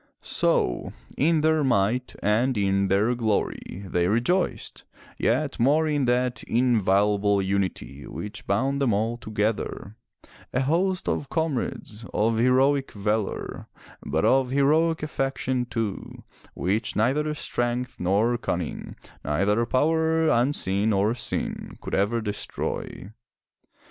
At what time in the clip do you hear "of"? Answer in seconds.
11.07-11.29, 12.15-12.39, 14.25-14.49